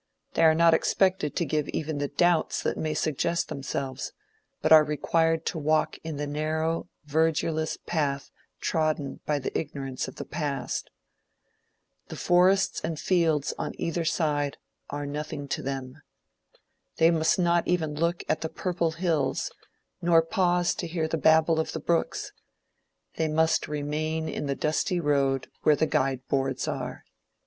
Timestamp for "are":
0.41-0.55, 4.71-4.83, 14.89-15.05, 26.67-27.05